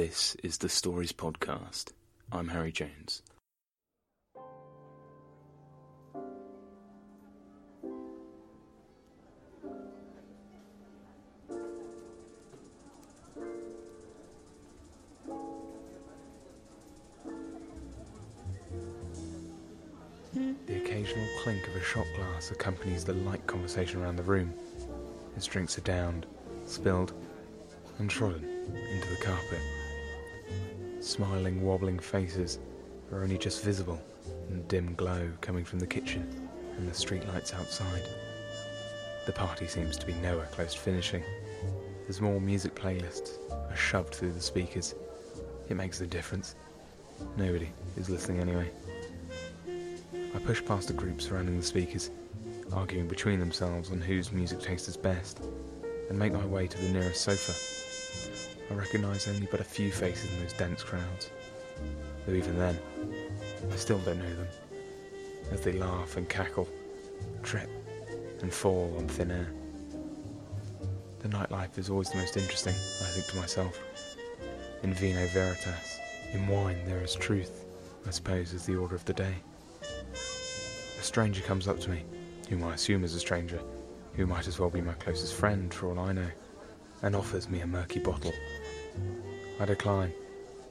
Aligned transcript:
This 0.00 0.34
is 0.42 0.56
the 0.56 0.70
Stories 0.70 1.12
Podcast. 1.12 1.92
I'm 2.32 2.48
Harry 2.48 2.72
Jones. 2.72 3.20
The 20.32 20.76
occasional 20.76 21.28
clink 21.42 21.68
of 21.68 21.76
a 21.76 21.84
shot 21.84 22.06
glass 22.16 22.50
accompanies 22.50 23.04
the 23.04 23.12
light 23.12 23.46
conversation 23.46 24.00
around 24.00 24.16
the 24.16 24.22
room 24.22 24.54
as 25.36 25.44
drinks 25.44 25.76
are 25.76 25.82
downed, 25.82 26.24
spilled, 26.64 27.12
and 27.98 28.08
trodden 28.08 28.46
into 28.46 29.08
the 29.10 29.22
carpet. 29.22 29.60
Smiling, 31.10 31.60
wobbling 31.62 31.98
faces 31.98 32.60
are 33.10 33.24
only 33.24 33.36
just 33.36 33.64
visible 33.64 34.00
in 34.48 34.58
the 34.58 34.62
dim 34.68 34.94
glow 34.94 35.28
coming 35.40 35.64
from 35.64 35.80
the 35.80 35.86
kitchen 35.86 36.48
and 36.76 36.88
the 36.88 36.94
streetlights 36.94 37.52
outside. 37.52 38.04
The 39.26 39.32
party 39.32 39.66
seems 39.66 39.96
to 39.96 40.06
be 40.06 40.12
nowhere 40.12 40.46
close 40.52 40.74
to 40.74 40.78
finishing. 40.78 41.24
As 42.08 42.20
more 42.20 42.40
music 42.40 42.76
playlists 42.76 43.38
are 43.50 43.76
shoved 43.76 44.14
through 44.14 44.34
the 44.34 44.40
speakers, 44.40 44.94
it 45.68 45.74
makes 45.74 46.00
a 46.00 46.06
difference. 46.06 46.54
Nobody 47.36 47.70
is 47.96 48.08
listening 48.08 48.38
anyway. 48.38 48.70
I 49.66 50.38
push 50.38 50.64
past 50.64 50.86
the 50.86 50.94
group 50.94 51.20
surrounding 51.20 51.58
the 51.58 51.66
speakers, 51.66 52.12
arguing 52.72 53.08
between 53.08 53.40
themselves 53.40 53.90
on 53.90 54.00
whose 54.00 54.30
music 54.30 54.60
taste 54.60 54.86
is 54.86 54.96
best, 54.96 55.40
and 56.08 56.16
make 56.16 56.32
my 56.32 56.46
way 56.46 56.68
to 56.68 56.78
the 56.78 56.88
nearest 56.90 57.22
sofa. 57.22 57.89
I 58.70 58.74
recognise 58.74 59.26
only 59.26 59.48
but 59.50 59.60
a 59.60 59.64
few 59.64 59.90
faces 59.90 60.32
in 60.32 60.40
those 60.40 60.52
dense 60.52 60.82
crowds, 60.82 61.30
though 62.26 62.34
even 62.34 62.56
then, 62.56 62.78
I 63.70 63.76
still 63.76 63.98
don't 63.98 64.18
know 64.18 64.34
them, 64.36 64.48
as 65.50 65.60
they 65.62 65.72
laugh 65.72 66.16
and 66.16 66.28
cackle, 66.28 66.68
trip 67.42 67.68
and 68.42 68.52
fall 68.52 68.94
on 68.96 69.08
thin 69.08 69.32
air. 69.32 69.48
The 71.18 71.28
nightlife 71.28 71.78
is 71.78 71.90
always 71.90 72.10
the 72.10 72.18
most 72.18 72.36
interesting, 72.36 72.74
I 72.74 73.10
think 73.10 73.26
to 73.26 73.36
myself. 73.36 73.78
In 74.82 74.94
vino 74.94 75.26
veritas, 75.26 75.98
in 76.32 76.46
wine 76.46 76.78
there 76.86 77.02
is 77.02 77.14
truth, 77.14 77.66
I 78.06 78.10
suppose 78.10 78.52
is 78.52 78.64
the 78.66 78.76
order 78.76 78.94
of 78.94 79.04
the 79.04 79.12
day. 79.12 79.34
A 80.12 81.02
stranger 81.02 81.42
comes 81.42 81.66
up 81.66 81.80
to 81.80 81.90
me, 81.90 82.04
whom 82.48 82.62
I 82.64 82.74
assume 82.74 83.04
is 83.04 83.14
a 83.14 83.20
stranger, 83.20 83.60
who 84.14 84.26
might 84.26 84.46
as 84.46 84.58
well 84.58 84.70
be 84.70 84.80
my 84.80 84.94
closest 84.94 85.34
friend 85.34 85.74
for 85.74 85.88
all 85.90 85.98
I 85.98 86.12
know, 86.12 86.30
and 87.02 87.16
offers 87.16 87.48
me 87.48 87.60
a 87.60 87.66
murky 87.66 87.98
bottle. 87.98 88.32
I 89.58 89.64
decline, 89.64 90.12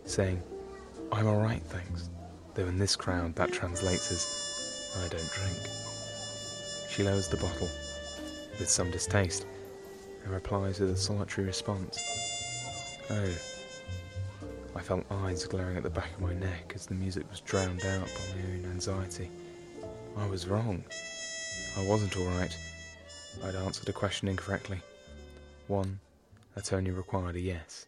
saying, 0.06 0.42
I'm 1.12 1.28
alright, 1.28 1.64
thanks, 1.64 2.10
though 2.54 2.68
in 2.68 2.78
this 2.78 2.96
crowd 2.96 3.36
that 3.36 3.52
translates 3.52 4.12
as, 4.12 4.96
I 5.04 5.08
don't 5.08 5.32
drink. 5.32 5.58
She 6.90 7.04
lowers 7.04 7.28
the 7.28 7.38
bottle, 7.38 7.70
with 8.60 8.70
some 8.70 8.92
distaste, 8.92 9.46
and 10.24 10.34
replies 10.34 10.80
with 10.80 10.92
a 10.92 10.98
solitary 10.98 11.48
response. 11.48 12.00
Oh. 13.10 13.34
I 14.76 14.82
felt 14.82 15.06
eyes 15.10 15.46
glaring 15.46 15.78
at 15.78 15.84
the 15.84 15.90
back 15.90 16.14
of 16.14 16.22
my 16.22 16.34
neck 16.34 16.74
as 16.76 16.86
the 16.86 16.94
music 16.94 17.30
was 17.30 17.42
drowned 17.42 17.86
out 17.86 18.06
by 18.06 18.36
my 18.36 18.54
own 18.54 18.66
anxiety. 18.72 19.30
I 20.16 20.28
was 20.28 20.48
wrong. 20.48 20.84
I 21.78 21.84
wasn't 21.84 22.16
alright. 22.18 22.56
I'd 23.44 23.56
answered 23.56 23.90
a 23.90 23.94
question 23.94 24.28
incorrectly. 24.28 24.80
One 25.68 26.00
that 26.60 26.74
only 26.74 26.92
required 26.92 27.38
a 27.38 27.40
yes. 27.40 27.86